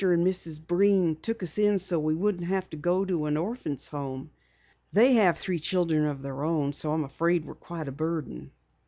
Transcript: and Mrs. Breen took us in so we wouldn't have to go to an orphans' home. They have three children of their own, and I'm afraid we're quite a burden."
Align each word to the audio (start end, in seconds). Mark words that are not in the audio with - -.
and 0.03 0.25
Mrs. 0.25 0.59
Breen 0.65 1.15
took 1.17 1.43
us 1.43 1.59
in 1.59 1.77
so 1.77 1.99
we 1.99 2.15
wouldn't 2.15 2.45
have 2.47 2.67
to 2.71 2.75
go 2.75 3.05
to 3.05 3.27
an 3.27 3.37
orphans' 3.37 3.85
home. 3.85 4.31
They 4.91 5.13
have 5.13 5.37
three 5.37 5.59
children 5.59 6.05
of 6.07 6.23
their 6.23 6.41
own, 6.43 6.73
and 6.73 6.85
I'm 6.85 7.03
afraid 7.03 7.45
we're 7.45 7.53
quite 7.53 7.87
a 7.87 7.91
burden." 7.91 8.49